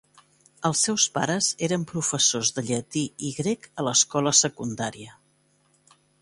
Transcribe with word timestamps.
Els 0.69 0.79
seus 0.85 1.03
pares 1.17 1.49
eren 1.67 1.83
professors 1.91 2.51
de 2.55 2.63
llatí 2.69 3.05
i 3.27 3.29
grec 3.41 3.69
a 3.83 3.87
l’escola 3.89 4.35
secundària. 4.41 5.15